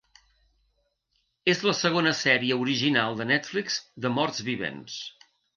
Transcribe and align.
És 1.53 1.61
la 1.67 1.75
segona 1.81 2.15
sèrie 2.21 2.59
original 2.65 3.21
de 3.21 3.31
Netflix 3.35 3.79
de 4.07 4.15
morts 4.19 4.45
vivents. 4.53 5.01